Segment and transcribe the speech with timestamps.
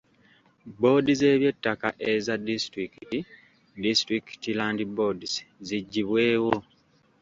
[0.71, 3.17] Bboodi z’eby'ettaka eza disitulikiti
[3.83, 5.33] (District Land Boards)
[5.67, 6.55] ziggyibwewo.